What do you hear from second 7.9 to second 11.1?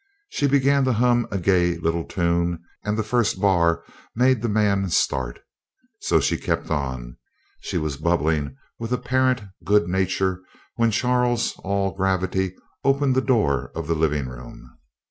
bubbling with apparent good nature when